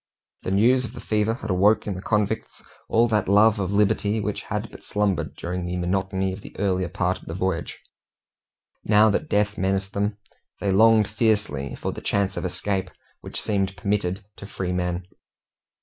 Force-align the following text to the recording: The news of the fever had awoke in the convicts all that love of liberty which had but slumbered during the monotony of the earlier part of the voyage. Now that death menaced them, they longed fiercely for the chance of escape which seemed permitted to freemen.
The 0.41 0.49
news 0.49 0.83
of 0.83 0.93
the 0.93 0.99
fever 0.99 1.35
had 1.35 1.51
awoke 1.51 1.85
in 1.85 1.93
the 1.93 2.01
convicts 2.01 2.63
all 2.89 3.07
that 3.09 3.27
love 3.27 3.59
of 3.59 3.71
liberty 3.71 4.19
which 4.19 4.41
had 4.41 4.71
but 4.71 4.83
slumbered 4.83 5.35
during 5.35 5.63
the 5.63 5.77
monotony 5.77 6.33
of 6.33 6.41
the 6.41 6.57
earlier 6.57 6.89
part 6.89 7.19
of 7.19 7.25
the 7.25 7.35
voyage. 7.35 7.77
Now 8.83 9.11
that 9.11 9.29
death 9.29 9.59
menaced 9.59 9.93
them, 9.93 10.17
they 10.59 10.71
longed 10.71 11.07
fiercely 11.07 11.75
for 11.75 11.91
the 11.91 12.01
chance 12.01 12.35
of 12.35 12.45
escape 12.45 12.89
which 13.19 13.39
seemed 13.39 13.77
permitted 13.77 14.25
to 14.37 14.47
freemen. 14.47 15.07